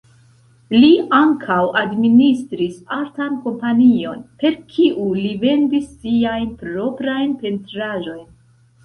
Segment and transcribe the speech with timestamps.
[0.75, 8.25] Li ankaŭ administris artan kompanion, per kiu li vendis siajn proprajn pentraĵojn.